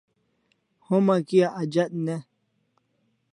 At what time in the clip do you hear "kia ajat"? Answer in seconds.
1.27-1.91